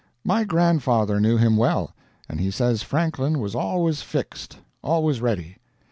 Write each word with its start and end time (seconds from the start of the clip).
My 0.25 0.45
grandfather 0.45 1.19
knew 1.19 1.37
him 1.37 1.57
well, 1.57 1.91
and 2.27 2.39
he 2.39 2.49
says 2.49 2.81
Franklin 2.81 3.37
was 3.37 3.53
always 3.53 4.01
fixed 4.01 4.57
always 4.81 5.21
ready. 5.21 5.57